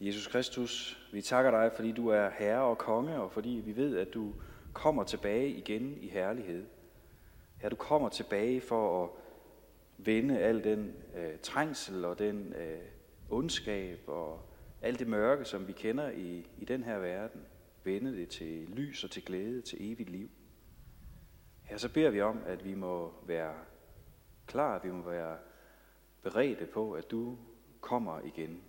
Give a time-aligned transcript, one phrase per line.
[0.00, 3.96] Jesus Kristus, vi takker dig, fordi du er herre og konge, og fordi vi ved,
[3.96, 4.34] at du
[4.72, 6.66] kommer tilbage igen i herlighed.
[7.56, 9.10] Her du kommer tilbage for at
[9.96, 12.78] vende al den øh, trængsel og den øh,
[13.30, 14.40] ondskab og
[14.82, 17.40] alt det mørke, som vi kender i, i den her verden.
[17.84, 20.30] Vende det til lys og til glæde, til evigt liv.
[21.62, 23.54] Her så beder vi om, at vi må være
[24.46, 25.38] klar, vi må være
[26.22, 27.38] beredte på, at du
[27.80, 28.62] kommer igen.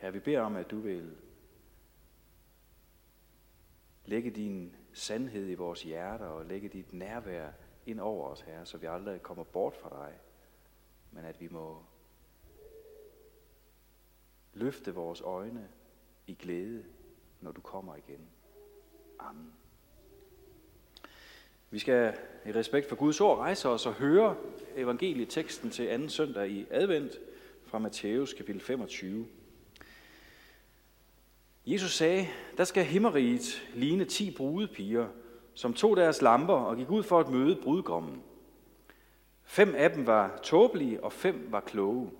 [0.00, 1.16] Her vi beder om, at du vil
[4.04, 7.50] lægge din sandhed i vores hjerter og lægge dit nærvær
[7.86, 10.18] ind over os, her, så vi aldrig kommer bort fra dig,
[11.12, 11.82] men at vi må
[14.54, 15.68] løfte vores øjne
[16.26, 16.84] i glæde,
[17.40, 18.28] når du kommer igen.
[19.18, 19.52] Amen.
[21.70, 24.36] Vi skal i respekt for Guds ord rejse os og høre
[24.76, 27.12] evangelieteksten til anden søndag i advent
[27.64, 29.26] fra Matthæus kapitel 25.
[31.70, 32.26] Jesus sagde,
[32.56, 35.06] der skal himmeriget ligne ti brudepiger,
[35.54, 38.22] som tog deres lamper og gik ud for at møde brudgommen.
[39.44, 42.10] Fem af dem var tåbelige, og fem var kloge.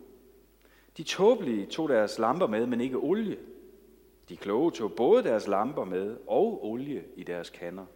[0.96, 3.36] De tåbelige tog deres lamper med, men ikke olie.
[4.28, 7.86] De kloge tog både deres lamper med og olie i deres kander.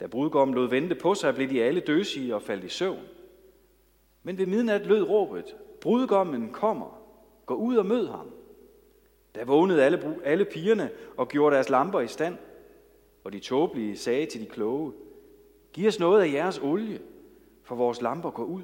[0.00, 3.02] Da brudgommen lod vente på sig, blev de alle døsige og faldt i søvn.
[4.22, 7.02] Men ved midnat lød råbet, brudgommen kommer,
[7.46, 8.30] gå ud og mød ham.
[9.34, 12.38] Da vågnede alle, alle pigerne og gjorde deres lamper i stand,
[13.24, 14.92] og de tåbelige sagde til de kloge,
[15.72, 17.00] giv os noget af jeres olie,
[17.62, 18.62] for vores lamper går ud.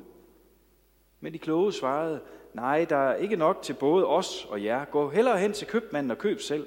[1.21, 2.21] Men de kloge svarede,
[2.55, 4.85] nej, der er ikke nok til både os og jer.
[4.85, 6.67] Gå hellere hen til købmanden og køb selv.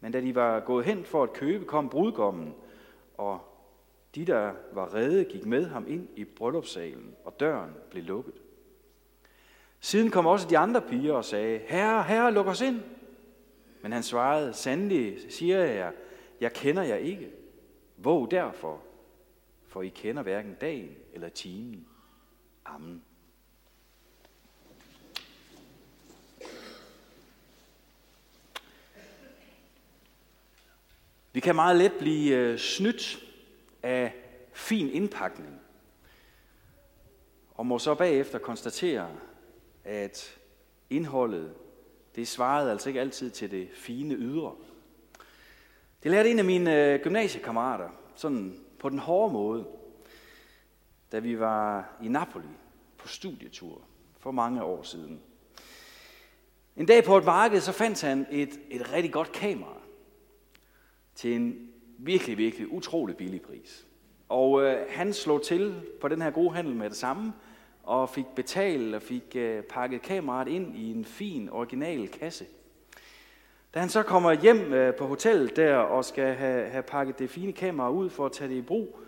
[0.00, 2.54] Men da de var gået hen for at købe, kom brudgommen,
[3.18, 3.40] og
[4.14, 8.41] de, der var redde, gik med ham ind i bryllupssalen, og døren blev lukket.
[9.84, 12.80] Siden kom også de andre piger og sagde, Herre, herre, luk os ind.
[13.80, 15.92] Men han svarede, sandelig siger jeg jer,
[16.40, 17.30] jeg kender jer ikke.
[17.96, 18.82] Våg derfor,
[19.66, 21.86] for I kender hverken dagen eller timen.
[22.64, 23.02] Amen.
[31.32, 33.18] Vi kan meget let blive øh, snydt
[33.82, 34.14] af
[34.52, 35.60] fin indpakning,
[37.54, 39.16] og må så bagefter konstatere,
[39.84, 40.38] at
[40.90, 41.54] indholdet,
[42.14, 44.54] det svarede altså ikke altid til det fine ydre.
[46.02, 49.66] Det lærte en af mine øh, gymnasiekammerater, sådan på den hårde måde,
[51.12, 52.48] da vi var i Napoli
[52.98, 53.82] på studietur
[54.18, 55.20] for mange år siden.
[56.76, 59.76] En dag på et marked, så fandt han et, et rigtig godt kamera
[61.14, 61.68] til en
[61.98, 63.86] virkelig, virkelig utrolig billig pris.
[64.28, 67.32] Og øh, han slog til på den her gode handel med det samme,
[67.82, 72.46] og fik betalt og fik øh, pakket kameraet ind i en fin, original kasse.
[73.74, 77.30] Da han så kommer hjem øh, på hotellet der og skal have, have pakket det
[77.30, 78.98] fine kamera ud for at tage det i brug,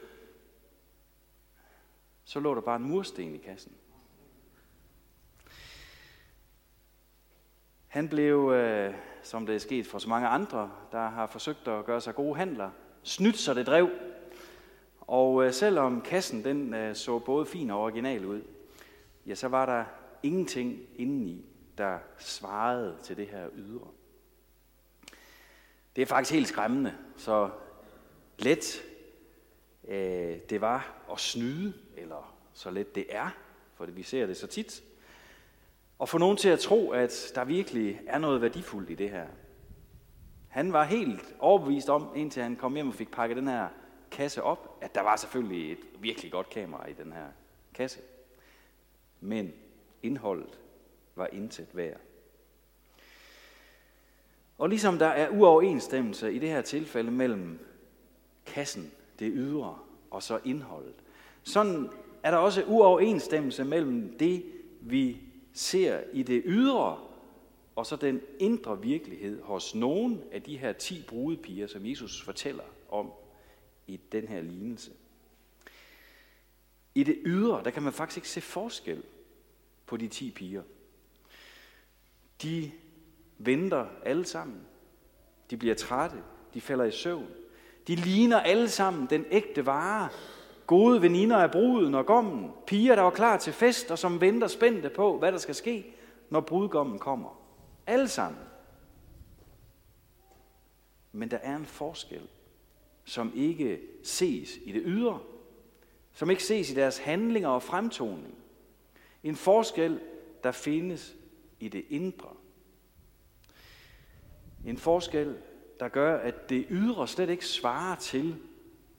[2.24, 3.72] så lå der bare en mursten i kassen.
[7.88, 11.84] Han blev, øh, som det er sket for så mange andre, der har forsøgt at
[11.84, 12.70] gøre sig gode handler,
[13.02, 13.90] snydt så det drev.
[15.00, 18.42] Og øh, selvom kassen den øh, så både fin og original ud,
[19.26, 19.84] ja, så var der
[20.22, 21.44] ingenting indeni,
[21.78, 23.86] der svarede til det her ydre.
[25.96, 27.50] Det er faktisk helt skræmmende, så
[28.38, 28.82] let
[29.88, 33.30] øh, det var at snyde, eller så let det er,
[33.74, 34.82] for vi ser det så tit,
[35.98, 39.26] og få nogen til at tro, at der virkelig er noget værdifuldt i det her.
[40.48, 43.68] Han var helt overbevist om, indtil han kom hjem og fik pakket den her
[44.10, 47.26] kasse op, at der var selvfølgelig et virkelig godt kamera i den her
[47.74, 48.00] kasse.
[49.24, 49.52] Men
[50.02, 50.60] indholdet
[51.14, 52.00] var intet værd.
[54.58, 57.58] Og ligesom der er uoverensstemmelse i det her tilfælde mellem
[58.46, 59.78] kassen, det ydre,
[60.10, 60.94] og så indholdet,
[61.42, 61.90] sådan
[62.22, 64.44] er der også uoverensstemmelse mellem det,
[64.80, 65.20] vi
[65.52, 66.98] ser i det ydre,
[67.76, 72.64] og så den indre virkelighed hos nogen af de her ti brudepiger, som Jesus fortæller
[72.88, 73.12] om
[73.86, 74.90] i den her lignelse.
[76.94, 79.02] I det ydre, der kan man faktisk ikke se forskel
[79.86, 80.62] på de ti piger.
[82.42, 82.70] De
[83.38, 84.60] venter alle sammen.
[85.50, 86.16] De bliver trætte.
[86.54, 87.28] De falder i søvn.
[87.86, 90.08] De ligner alle sammen den ægte vare.
[90.66, 92.50] Gode veninder af bruden og gommen.
[92.66, 95.94] Piger, der var klar til fest og som venter spændte på, hvad der skal ske,
[96.30, 97.40] når brudgommen kommer.
[97.86, 98.40] Alle sammen.
[101.12, 102.28] Men der er en forskel,
[103.04, 105.18] som ikke ses i det ydre,
[106.12, 108.43] som ikke ses i deres handlinger og fremtoning.
[109.24, 110.00] En forskel,
[110.42, 111.16] der findes
[111.60, 112.36] i det indre.
[114.66, 115.38] En forskel,
[115.80, 118.36] der gør, at det ydre slet ikke svarer til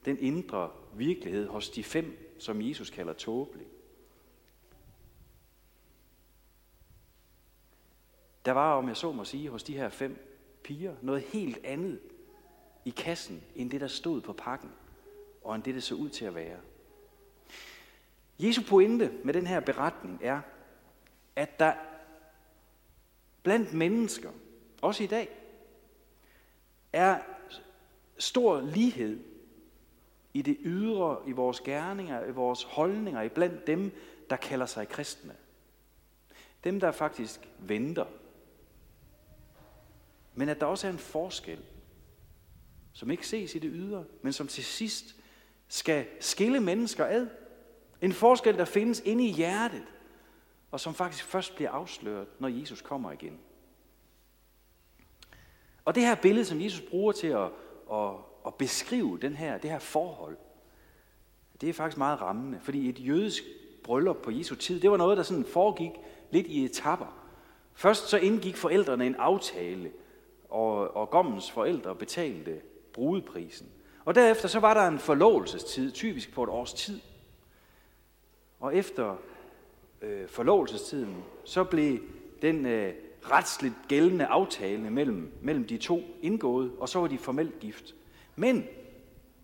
[0.05, 3.67] den indre virkelighed hos de fem, som Jesus kalder tåbelige.
[8.45, 11.99] Der var, om jeg så må sige, hos de her fem piger noget helt andet
[12.85, 14.71] i kassen, end det, der stod på pakken,
[15.43, 16.59] og end det, det så ud til at være.
[18.39, 20.41] Jesu pointe med den her beretning er,
[21.35, 21.73] at der
[23.43, 24.31] blandt mennesker,
[24.81, 25.29] også i dag,
[26.93, 27.19] er
[28.17, 29.19] stor lighed
[30.33, 33.91] i det ydre, i vores gerninger, i vores holdninger, i blandt dem,
[34.29, 35.35] der kalder sig kristne.
[36.63, 38.05] Dem, der faktisk venter.
[40.33, 41.59] Men at der også er en forskel,
[42.93, 45.15] som ikke ses i det ydre, men som til sidst
[45.67, 47.27] skal skille mennesker ad.
[48.01, 49.83] En forskel, der findes inde i hjertet,
[50.71, 53.39] og som faktisk først bliver afsløret, når Jesus kommer igen.
[55.85, 57.49] Og det her billede, som Jesus bruger til at,
[57.93, 58.11] at,
[58.47, 60.37] at beskrive den her, det her forhold,
[61.61, 63.43] det er faktisk meget rammende, fordi et jødisk
[63.83, 65.91] bryllup på Jesu tid, det var noget, der sådan foregik
[66.31, 67.25] lidt i etapper.
[67.73, 69.91] Først så indgik forældrene en aftale,
[70.49, 72.61] og, og gommens forældre betalte
[72.93, 73.67] brudeprisen.
[74.05, 76.99] Og derefter så var der en forlovelsestid, typisk på et års tid.
[78.59, 79.15] Og efter
[80.01, 81.99] øh, forlovelsestiden, så blev
[82.41, 82.93] den øh,
[83.31, 87.95] retsligt gældende aftale mellem, mellem de to indgået, og så var de formelt gift.
[88.35, 88.67] Men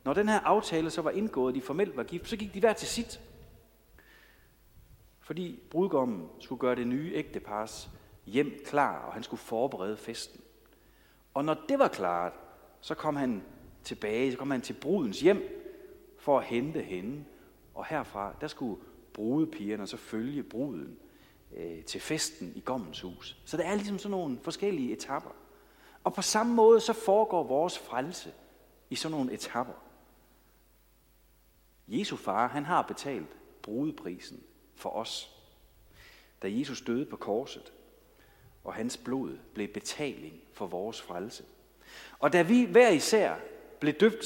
[0.03, 2.59] når den her aftale så var indgået, og de formelt var gift, så gik de
[2.59, 3.21] hver til sit.
[5.19, 7.89] Fordi brudgommen skulle gøre det nye ægtepars
[8.25, 10.41] hjem klar, og han skulle forberede festen.
[11.33, 12.33] Og når det var klart,
[12.81, 13.43] så kom han
[13.83, 15.67] tilbage, så kom han til brudens hjem
[16.17, 17.25] for at hente hende.
[17.73, 18.81] Og herfra, der skulle
[19.13, 20.97] brudepigerne så følge bruden
[21.55, 23.37] øh, til festen i gommens hus.
[23.45, 25.31] Så der er ligesom sådan nogle forskellige etapper.
[26.03, 28.33] Og på samme måde så foregår vores frelse
[28.89, 29.73] i sådan nogle etapper.
[31.87, 33.27] Jesu far, han har betalt
[33.61, 34.43] brudeprisen
[34.75, 35.37] for os.
[36.41, 37.73] Da Jesus døde på korset,
[38.63, 41.43] og hans blod blev betaling for vores frelse.
[42.19, 43.35] Og da vi hver især
[43.79, 44.25] blev døbt,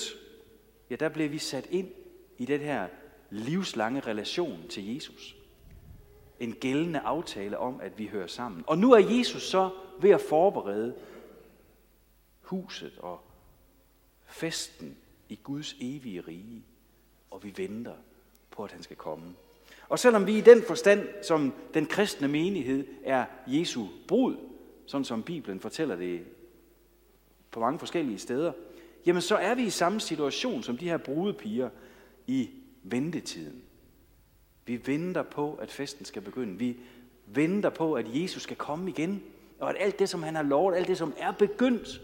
[0.89, 1.91] ja, der blev vi sat ind
[2.37, 2.87] i den her
[3.29, 5.35] livslange relation til Jesus.
[6.39, 8.63] En gældende aftale om, at vi hører sammen.
[8.67, 9.69] Og nu er Jesus så
[9.99, 10.95] ved at forberede
[12.41, 13.19] huset og
[14.25, 14.97] festen
[15.29, 16.63] i Guds evige rige,
[17.31, 17.95] og vi venter
[18.51, 19.35] på, at han skal komme.
[19.89, 24.37] Og selvom vi i den forstand, som den kristne menighed, er Jesu brud,
[24.85, 26.25] sådan som Bibelen fortæller det
[27.51, 28.51] på mange forskellige steder,
[29.05, 31.69] jamen så er vi i samme situation som de her brudepiger
[32.27, 32.49] i
[32.85, 33.61] ventetiden.
[34.65, 36.57] Vi venter på, at festen skal begynde.
[36.57, 36.77] Vi
[37.25, 39.23] venter på, at Jesus skal komme igen.
[39.59, 42.01] Og at alt det, som han har lovet, alt det, som er begyndt,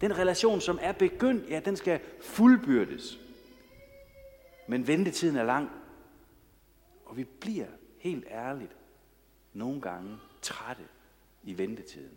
[0.00, 3.20] den relation, som er begyndt, ja, den skal fuldbyrdes.
[4.68, 5.70] Men ventetiden er lang.
[7.04, 7.66] Og vi bliver
[7.98, 8.76] helt ærligt
[9.52, 10.82] nogle gange trætte
[11.42, 12.16] i ventetiden.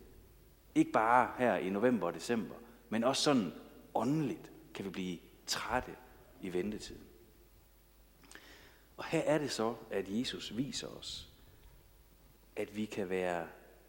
[0.76, 2.56] Ikke bare her i november og december,
[2.90, 3.52] men også sådan
[3.96, 5.18] åndeligt kan vi blive
[5.48, 5.92] trætte
[6.42, 7.02] i ventetiden.
[8.98, 11.30] Og her er det så, at Jesus viser os,
[12.56, 13.48] at vi kan være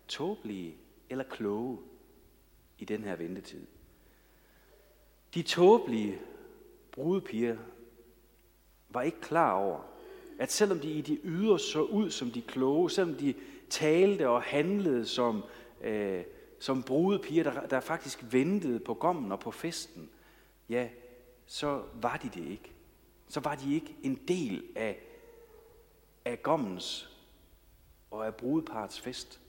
[0.09, 0.77] tåbelige
[1.11, 1.79] eller kloge
[2.79, 3.67] i den her ventetid.
[5.35, 6.19] De tåbelige
[6.93, 7.57] brudepiger
[8.89, 9.81] var ikke klar over,
[10.39, 13.35] at selvom de i de ydre så ud som de kloge, selvom de
[13.71, 15.45] talte og handlede som,
[15.81, 16.25] øh,
[16.61, 20.11] som brudepiger, der, der faktisk ventede på gommen og på festen,
[20.69, 20.89] ja,
[21.47, 22.73] så var de det ikke.
[23.29, 24.99] Så var de ikke en del af,
[26.25, 27.17] af gommens
[28.11, 29.41] og af brudeparts fest.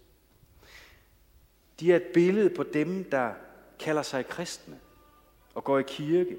[1.80, 3.34] De er et billede på dem, der
[3.80, 4.80] kalder sig kristne
[5.54, 6.38] og går i kirke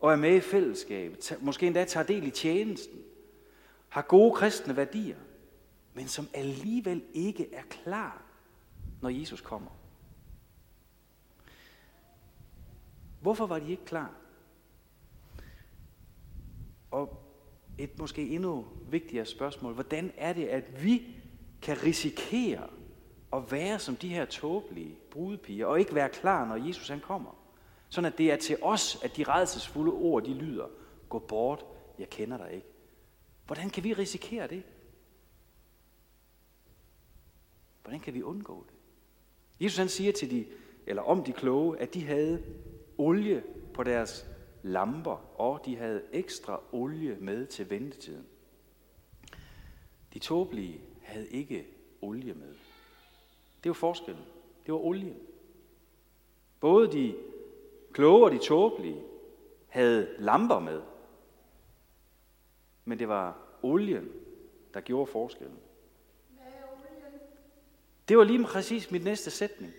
[0.00, 3.02] og er med i fællesskabet, måske endda tager del i tjenesten,
[3.88, 5.16] har gode kristne værdier,
[5.94, 8.22] men som alligevel ikke er klar,
[9.02, 9.70] når Jesus kommer.
[13.20, 14.14] Hvorfor var de ikke klar?
[16.90, 17.22] Og
[17.78, 19.74] et måske endnu vigtigere spørgsmål.
[19.74, 21.02] Hvordan er det, at vi
[21.62, 22.70] kan risikere
[23.32, 27.36] at være som de her tåbelige brudepiger, og ikke være klar, når Jesus han kommer?
[27.88, 30.66] Sådan at det er til os, at de redselsfulde ord, de lyder,
[31.08, 31.64] gå bort,
[31.98, 32.66] jeg kender dig ikke.
[33.46, 34.62] Hvordan kan vi risikere det?
[37.82, 38.74] Hvordan kan vi undgå det?
[39.64, 40.46] Jesus han siger til de,
[40.86, 42.42] eller om de kloge, at de havde
[42.98, 43.42] olie
[43.74, 44.26] på deres
[44.62, 48.26] lamper, og de havde ekstra olie med til ventetiden.
[50.14, 51.66] De tåbelige havde ikke
[52.02, 52.54] olie med.
[53.64, 54.24] Det var forskellen.
[54.66, 55.18] Det var olien.
[56.60, 57.14] Både de
[57.92, 59.02] kloge og de tåbelige
[59.68, 60.82] havde lamper med.
[62.84, 64.12] Men det var olien,
[64.74, 65.58] der gjorde forskellen.
[68.08, 69.72] Det var lige præcis mit næste sætning.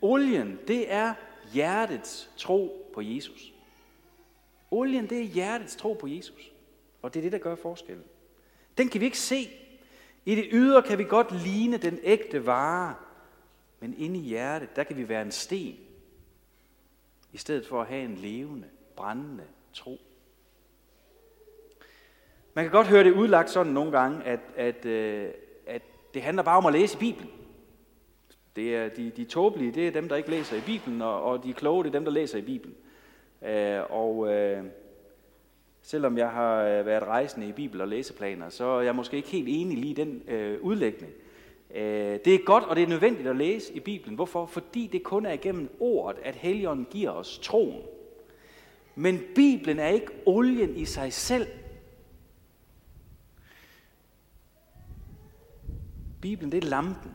[0.00, 1.14] Olien, det er
[1.52, 3.55] hjertets tro på Jesus.
[4.70, 6.52] Olien, det er hjertets tro på Jesus.
[7.02, 8.04] Og det er det, der gør forskellen.
[8.78, 9.50] Den kan vi ikke se.
[10.24, 12.94] I det ydre kan vi godt ligne den ægte vare.
[13.80, 15.76] Men inde i hjertet, der kan vi være en sten.
[17.32, 20.00] I stedet for at have en levende, brændende tro.
[22.54, 25.30] Man kan godt høre det udlagt sådan nogle gange, at, at, øh,
[25.66, 25.82] at
[26.14, 27.30] det handler bare om at læse Bibelen.
[28.56, 31.44] Det er de, de tåbelige, det er dem, der ikke læser i Bibelen, og, og
[31.44, 32.76] de kloge, det er dem, der læser i Bibelen.
[33.46, 34.64] Øh, og øh,
[35.82, 39.28] selvom jeg har øh, været rejsende i Bibel og læseplaner, så er jeg måske ikke
[39.28, 41.12] helt enig lige i den øh, udlægning.
[41.74, 44.14] Øh, det er godt, og det er nødvendigt at læse i Bibelen.
[44.14, 44.46] Hvorfor?
[44.46, 47.82] Fordi det kun er igennem ordet, at Helligånden giver os troen.
[48.94, 51.46] Men Bibelen er ikke olien i sig selv.
[56.20, 57.10] Bibelen, det er lampen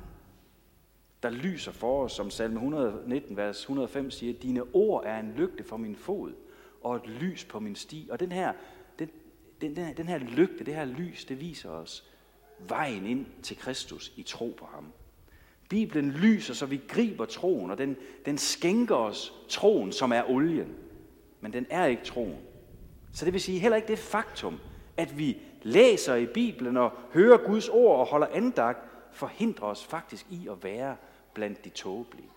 [1.24, 5.64] der lyser for os, som salme 119, vers 105 siger, dine ord er en lygte
[5.64, 6.34] for min fod
[6.84, 8.08] og et lys på min sti.
[8.12, 8.54] Og den her,
[9.00, 9.10] den,
[9.62, 12.12] den, den, her, den her lygte, det her lys, det viser os
[12.68, 14.86] vejen ind til Kristus i tro på ham.
[15.70, 20.76] Bibelen lyser, så vi griber troen, og den, den skænker os troen, som er olien.
[21.42, 22.38] Men den er ikke troen.
[23.14, 24.60] Så det vil sige heller ikke det faktum,
[24.98, 28.80] at vi læser i Bibelen og hører Guds ord og holder andagt,
[29.12, 30.96] forhindrer os faktisk i at være
[31.34, 32.30] blandt de tåbelige.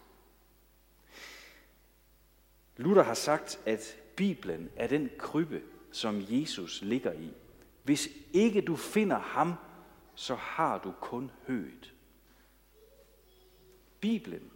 [2.76, 7.30] Luther har sagt, at Bibelen er den krybbe, som Jesus ligger i.
[7.82, 9.54] Hvis ikke du finder ham,
[10.14, 11.94] så har du kun høet.
[14.00, 14.50] Bibelen,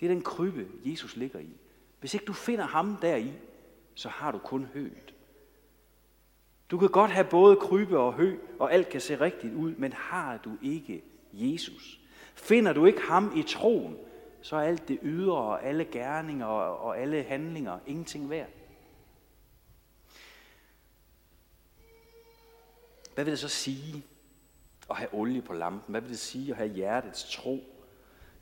[0.00, 1.56] det er den krybbe, Jesus ligger i.
[2.00, 3.32] Hvis ikke du finder ham deri,
[3.94, 5.14] så har du kun høet.
[6.70, 9.92] Du kan godt have både krybe og hø, og alt kan se rigtigt ud, men
[9.92, 11.99] har du ikke Jesus,
[12.42, 13.96] Finder du ikke ham i troen,
[14.42, 18.48] så er alt det ydre og alle gerninger og alle handlinger ingenting værd.
[23.14, 24.02] Hvad vil det så sige
[24.90, 25.92] at have olie på lampen?
[25.92, 27.64] Hvad vil det sige at have hjertets tro?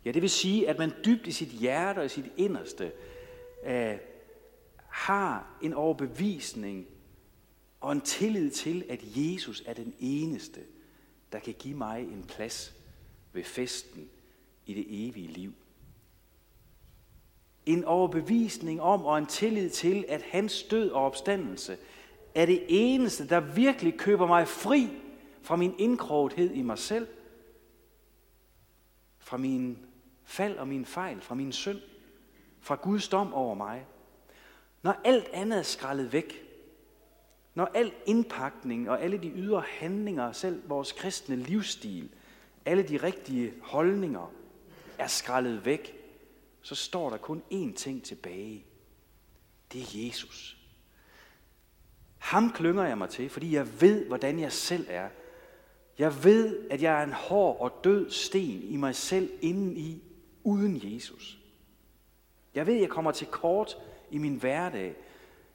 [0.05, 2.93] Ja, det vil sige, at man dybt i sit hjerte og i sit inderste
[3.64, 3.99] øh,
[4.88, 6.87] har en overbevisning
[7.81, 10.61] og en tillid til, at Jesus er den eneste,
[11.33, 12.77] der kan give mig en plads
[13.32, 14.11] ved festen
[14.66, 15.54] i det evige liv.
[17.66, 21.76] En overbevisning om og en tillid til, at hans død og opstandelse
[22.35, 24.88] er det eneste, der virkelig køber mig fri
[25.42, 27.08] fra min indkrogethed i mig selv,
[29.18, 29.78] fra min
[30.25, 31.80] fald og min fejl, fra min synd,
[32.61, 33.87] fra Guds dom over mig.
[34.82, 36.44] Når alt andet er skrællet væk,
[37.54, 42.11] når al indpakning og alle de ydre handlinger, selv vores kristne livsstil,
[42.65, 44.33] alle de rigtige holdninger
[44.99, 45.95] er skrællet væk,
[46.62, 48.65] så står der kun én ting tilbage.
[49.73, 50.59] Det er Jesus.
[52.19, 55.09] Ham klynger jeg mig til, fordi jeg ved, hvordan jeg selv er.
[55.99, 60.03] Jeg ved, at jeg er en hård og død sten i mig selv indeni,
[60.45, 61.38] uden Jesus.
[62.55, 63.77] Jeg ved, at jeg kommer til kort
[64.11, 64.97] i min hverdag.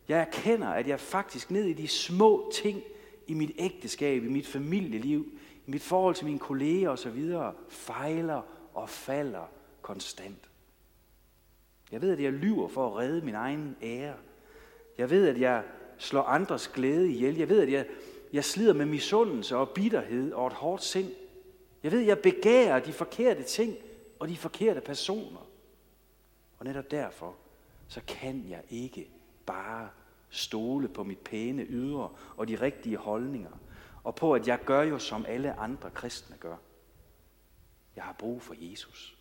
[0.08, 2.82] Jeg erkender, at jeg faktisk ned i de små ting
[3.28, 7.34] i mit ægteskab, i mit familieliv, mit forhold til mine kolleger osv.,
[7.70, 8.41] fejler
[8.74, 9.50] og falder
[9.82, 10.50] konstant.
[11.91, 14.15] Jeg ved, at jeg lyver for at redde min egen ære.
[14.98, 15.63] Jeg ved, at jeg
[15.98, 17.38] slår andres glæde ihjel.
[17.38, 17.86] Jeg ved, at jeg,
[18.34, 21.12] jeg slider med misundelse og bitterhed og et hårdt sind.
[21.84, 23.75] Jeg ved, at jeg begærer de forkerte ting
[24.20, 25.48] og de forkerte personer.
[26.60, 27.36] Og netop derfor,
[27.88, 29.10] så kan jeg ikke
[29.46, 29.89] bare
[30.29, 33.51] stole på mit pæne ydre og de rigtige holdninger
[34.04, 36.56] og på, at jeg gør jo, som alle andre kristne gør.
[37.96, 39.18] Jeg har brug for Jesus.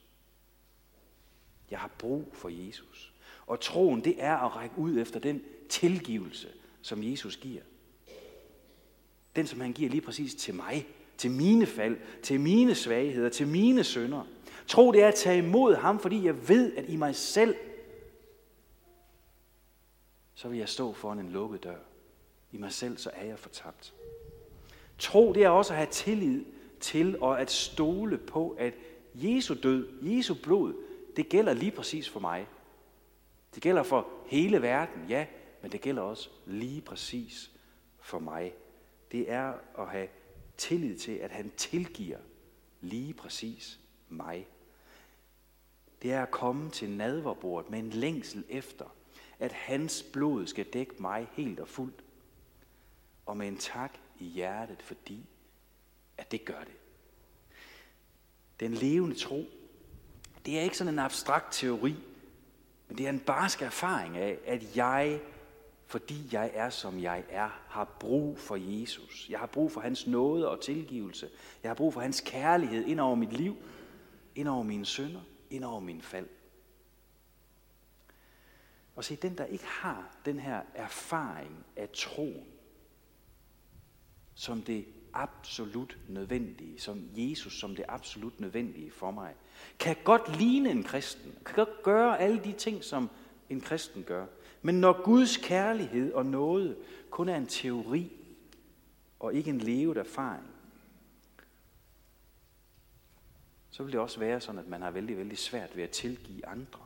[1.70, 3.12] Jeg har brug for Jesus.
[3.46, 6.48] Og troen, det er at række ud efter den tilgivelse,
[6.82, 7.62] som Jesus giver.
[9.36, 10.86] Den, som han giver lige præcis til mig,
[11.16, 14.24] til mine fald, til mine svagheder, til mine synder.
[14.66, 17.56] Tro, det er at tage imod ham, fordi jeg ved, at i mig selv,
[20.34, 21.78] så vil jeg stå foran en lukket dør.
[22.52, 23.94] I mig selv, så er jeg fortabt.
[25.02, 26.44] Tro, det er også at have tillid
[26.80, 28.74] til og at stole på, at
[29.14, 30.74] Jesu død, Jesu blod,
[31.16, 32.46] det gælder lige præcis for mig.
[33.54, 35.26] Det gælder for hele verden, ja,
[35.62, 37.50] men det gælder også lige præcis
[38.00, 38.54] for mig.
[39.12, 40.08] Det er at have
[40.56, 42.18] tillid til, at han tilgiver
[42.80, 44.46] lige præcis mig.
[46.02, 48.94] det er at komme til nadverbordet med en længsel efter,
[49.38, 52.04] at hans blod skal dække mig helt og fuldt.
[53.26, 55.26] Og med en tak i hjertet, fordi
[56.18, 56.76] at det gør det.
[58.60, 59.44] Den levende tro,
[60.46, 61.96] det er ikke sådan en abstrakt teori,
[62.88, 65.20] men det er en barsk erfaring af, at jeg,
[65.86, 69.26] fordi jeg er som jeg er, har brug for Jesus.
[69.30, 71.30] Jeg har brug for hans nåde og tilgivelse.
[71.62, 73.56] Jeg har brug for hans kærlighed ind over mit liv,
[74.34, 76.28] ind over mine synder, ind over min fald.
[78.96, 82.46] Og se, den der ikke har den her erfaring af troen,
[84.34, 89.34] som det absolut nødvendige, som Jesus som det absolut nødvendige for mig,
[89.78, 93.10] kan godt ligne en kristen, kan godt gøre alle de ting, som
[93.50, 94.26] en kristen gør.
[94.62, 96.76] Men når Guds kærlighed og nåde
[97.10, 98.12] kun er en teori
[99.20, 100.46] og ikke en levet erfaring,
[103.70, 106.46] så vil det også være sådan, at man har vældig, vældig svært ved at tilgive
[106.46, 106.80] andre.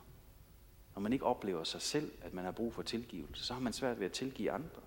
[0.95, 3.73] Når man ikke oplever sig selv, at man har brug for tilgivelse, så har man
[3.73, 4.81] svært ved at tilgive andre.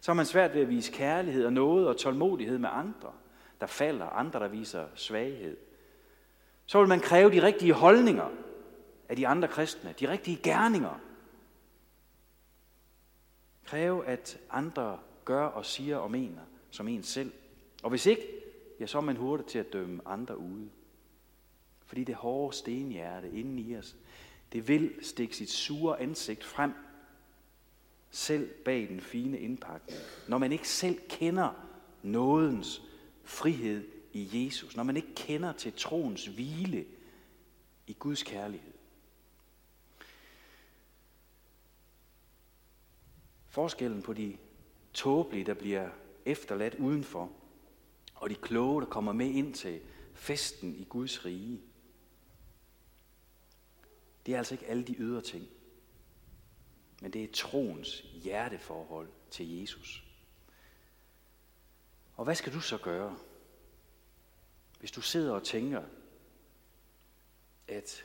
[0.00, 3.12] Så har man svært ved at vise kærlighed og noget og tålmodighed med andre,
[3.60, 5.56] der falder, andre, der viser svaghed.
[6.66, 8.30] Så vil man kræve de rigtige holdninger
[9.08, 11.00] af de andre kristne, de rigtige gerninger.
[13.64, 17.32] Kræve, at andre gør og siger og mener som en selv.
[17.82, 18.22] Og hvis ikke,
[18.80, 20.70] ja, så er man hurtigt til at dømme andre ude.
[21.84, 23.96] Fordi det hårde stenhjerte inden i os,
[24.52, 26.72] det vil stikke sit sure ansigt frem,
[28.10, 30.00] selv bag den fine indpakning.
[30.28, 31.66] Når man ikke selv kender
[32.02, 32.82] nådens
[33.24, 36.86] frihed i Jesus, når man ikke kender til troens hvile
[37.86, 38.72] i Guds kærlighed.
[43.48, 44.36] Forskellen på de
[44.94, 45.90] tåbelige, der bliver
[46.24, 47.32] efterladt udenfor,
[48.14, 49.80] og de kloge, der kommer med ind til
[50.14, 51.60] festen i Guds rige,
[54.26, 55.48] det er altså ikke alle de ydre ting.
[57.00, 60.04] Men det er troens hjerteforhold til Jesus.
[62.16, 63.18] Og hvad skal du så gøre,
[64.78, 65.82] hvis du sidder og tænker,
[67.68, 68.04] at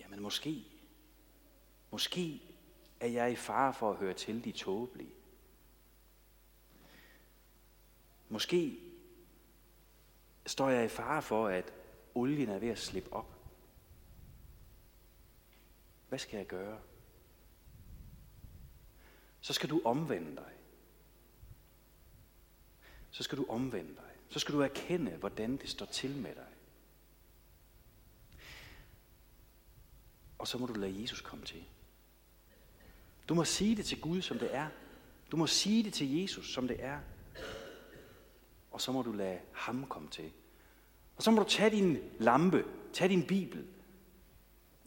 [0.00, 0.64] jamen måske,
[1.90, 2.42] måske
[3.00, 5.10] er jeg i fare for at høre til de tåbelige.
[8.28, 8.78] Måske
[10.46, 11.72] står jeg i fare for, at
[12.14, 13.34] olien er ved at slippe op.
[16.08, 16.80] Hvad skal jeg gøre?
[19.46, 20.52] Så skal du omvende dig.
[23.10, 24.10] Så skal du omvende dig.
[24.28, 26.46] Så skal du erkende, hvordan det står til med dig.
[30.38, 31.64] Og så må du lade Jesus komme til.
[33.28, 34.68] Du må sige det til Gud, som det er.
[35.30, 37.00] Du må sige det til Jesus, som det er.
[38.70, 40.32] Og så må du lade ham komme til.
[41.16, 43.66] Og så må du tage din lampe, tage din bibel,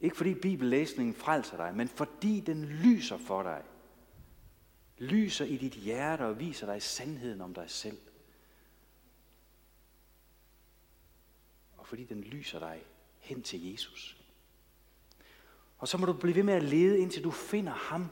[0.01, 3.63] ikke fordi bibellæsningen frelser dig, men fordi den lyser for dig.
[4.99, 7.97] Lyser i dit hjerte og viser dig sandheden om dig selv.
[11.77, 12.83] Og fordi den lyser dig
[13.17, 14.17] hen til Jesus.
[15.77, 18.07] Og så må du blive ved med at lede, indtil du finder ham,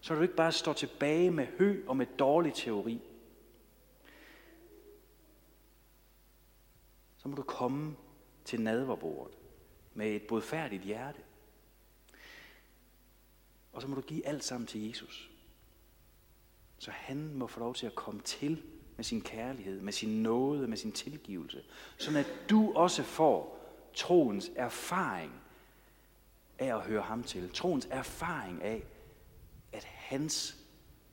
[0.00, 3.00] så du ikke bare står tilbage med hø og med dårlig teori.
[7.16, 7.96] Så må du komme
[8.44, 9.38] til nadverbordet
[9.94, 11.20] med et bodfærdigt hjerte.
[13.72, 15.31] Og så må du give alt sammen til Jesus.
[16.82, 18.62] Så han må få lov til at komme til
[18.96, 21.64] med sin kærlighed, med sin nåde, med sin tilgivelse.
[21.98, 23.58] Sådan at du også får
[23.94, 25.32] troens erfaring
[26.58, 27.50] af at høre ham til.
[27.50, 28.84] Troens erfaring af,
[29.72, 30.56] at hans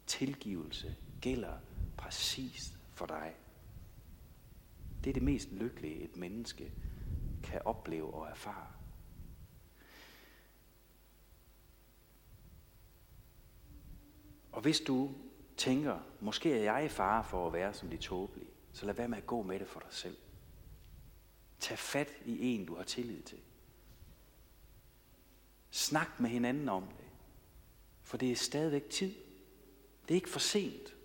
[0.07, 1.53] tilgivelse gælder
[1.97, 3.35] præcis for dig.
[5.03, 6.71] Det er det mest lykkelige, et menneske
[7.43, 8.67] kan opleve og erfare.
[14.51, 15.13] Og hvis du
[15.59, 19.07] tænker, måske er jeg i fare for at være som de tåbelige, så lad være
[19.07, 20.17] med at gå med det for dig selv.
[21.59, 23.39] Tag fat i en, du har tillid til.
[25.71, 27.05] Snak med hinanden om det.
[28.03, 29.13] For det er stadigvæk tid.
[30.01, 30.95] Det er ikke for sent.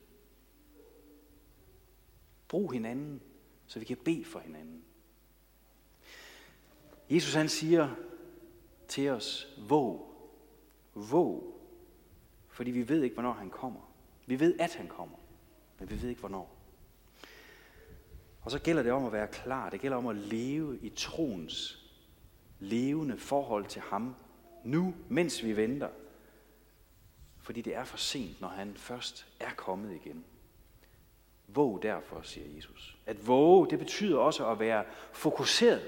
[2.48, 3.22] Brug hinanden,
[3.66, 4.84] så vi kan bede for hinanden.
[7.10, 7.94] Jesus han siger
[8.88, 10.14] til os, våg,
[10.94, 11.60] våg,
[12.48, 13.93] fordi vi ved ikke, hvornår han kommer.
[14.26, 15.16] Vi ved, at han kommer,
[15.78, 16.56] men vi ved ikke, hvornår.
[18.42, 19.70] Og så gælder det om at være klar.
[19.70, 21.80] Det gælder om at leve i troens
[22.58, 24.14] levende forhold til ham
[24.64, 25.88] nu, mens vi venter.
[27.38, 30.24] Fordi det er for sent, når han først er kommet igen.
[31.48, 32.98] Våg derfor, siger Jesus.
[33.06, 35.82] At våge, det betyder også at være fokuseret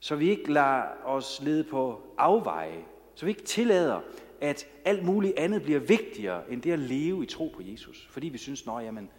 [0.00, 2.84] så vi ikke lader os lede på afveje,
[3.14, 4.00] så vi ikke tillader,
[4.40, 8.08] at alt muligt andet bliver vigtigere end det at leve i tro på Jesus.
[8.10, 9.10] Fordi vi synes, nå jamen,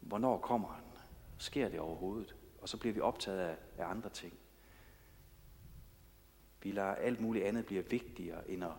[0.00, 0.84] hvornår kommer han?
[1.38, 2.34] Sker det overhovedet?
[2.60, 4.32] Og så bliver vi optaget af, af andre ting.
[6.62, 8.70] Vi lader alt muligt andet blive vigtigere end at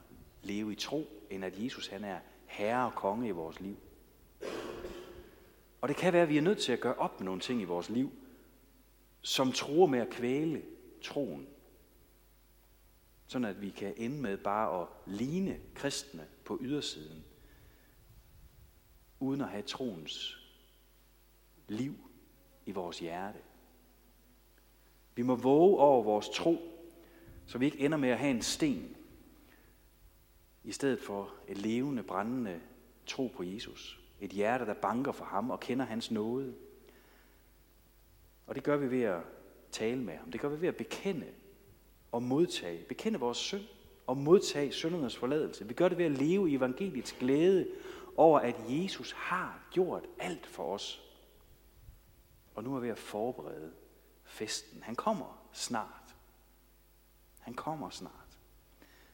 [0.43, 3.77] leve i tro, end at Jesus han er herre og konge i vores liv.
[5.81, 7.61] Og det kan være, at vi er nødt til at gøre op med nogle ting
[7.61, 8.11] i vores liv,
[9.21, 10.61] som tror med at kvæle
[11.01, 11.47] troen.
[13.29, 17.25] Sådan at vi kan ende med bare at ligne kristne på ydersiden,
[19.19, 20.37] uden at have troens
[21.67, 21.95] liv
[22.65, 23.39] i vores hjerte.
[25.15, 26.57] Vi må våge over vores tro,
[27.45, 28.97] så vi ikke ender med at have en sten,
[30.63, 32.61] i stedet for et levende, brændende
[33.05, 33.99] tro på Jesus.
[34.19, 36.55] Et hjerte, der banker for ham og kender hans nåde.
[38.47, 39.21] Og det gør vi ved at
[39.71, 40.31] tale med ham.
[40.31, 41.27] Det gør vi ved at bekende
[42.11, 42.83] og modtage.
[42.83, 43.63] Bekende vores synd
[44.07, 45.67] og modtage syndernes forladelse.
[45.67, 47.67] Vi gør det ved at leve i evangeliets glæde
[48.15, 51.01] over, at Jesus har gjort alt for os.
[52.55, 53.71] Og nu er vi ved at forberede
[54.23, 54.83] festen.
[54.83, 56.15] Han kommer snart.
[57.39, 58.39] Han kommer snart.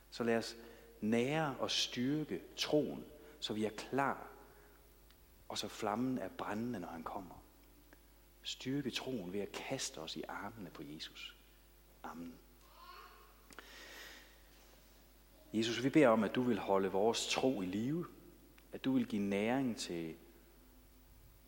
[0.10, 0.56] Så lad os
[1.02, 3.06] nære og styrke troen,
[3.40, 4.28] så vi er klar,
[5.48, 7.44] og så flammen er brændende, når han kommer.
[8.42, 11.36] Styrke troen ved at kaste os i armene på Jesus.
[12.04, 12.34] Amen.
[15.56, 18.06] Jesus, vi beder om, at du vil holde vores tro i live,
[18.74, 20.16] at du vil give næring til,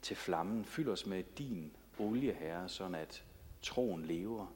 [0.02, 0.66] til flammen.
[0.66, 3.24] Fyld os med din olie, Herre, sådan at
[3.62, 4.48] troen lever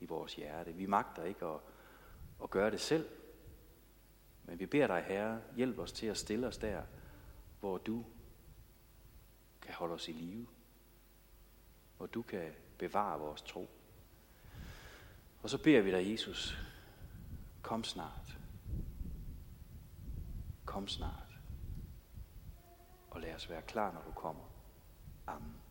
[0.00, 0.72] i vores hjerte.
[0.72, 1.60] Vi magter ikke at,
[2.42, 3.08] at gøre det selv,
[4.44, 6.82] men vi beder dig, Herre, hjælp os til at stille os der,
[7.60, 8.04] hvor du
[9.62, 10.46] kan holde os i live.
[11.96, 13.70] Hvor du kan bevare vores tro.
[15.42, 16.58] Og så beder vi dig, Jesus,
[17.62, 18.33] kom snart
[20.74, 21.38] kom snart.
[23.10, 24.44] Og lad os være klar, når du kommer.
[25.26, 25.63] Amen.